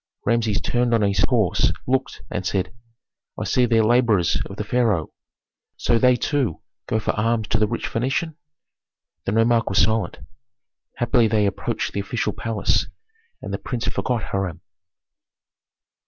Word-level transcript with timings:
Rameses 0.25 0.59
turned 0.61 0.95
on 0.95 1.03
his 1.03 1.23
horse, 1.29 1.71
looked, 1.85 2.23
and 2.31 2.43
said, 2.43 2.73
"I 3.39 3.43
see 3.43 3.67
there 3.67 3.83
laborers 3.83 4.41
of 4.47 4.55
the 4.55 4.63
pharaoh. 4.63 5.13
So 5.77 5.99
they 5.99 6.15
too 6.15 6.59
go 6.87 6.99
for 6.99 7.11
alms 7.11 7.49
to 7.49 7.59
the 7.59 7.67
rich 7.67 7.87
Phœnician?" 7.87 8.33
The 9.25 9.31
nomarch 9.33 9.67
was 9.67 9.77
silent. 9.83 10.17
Happily 10.95 11.27
they 11.27 11.45
approached 11.45 11.93
the 11.93 11.99
official 11.99 12.33
palace, 12.33 12.87
and 13.43 13.53
the 13.53 13.59
prince 13.59 13.87
forgot 13.89 14.23
Hiram. 14.31 14.61